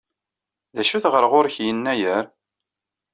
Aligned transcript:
D 0.75 0.77
acu-t 0.81 1.05
ɣer 1.11 1.23
ɣur-k 1.31 1.55
Yennayer? 1.61 2.25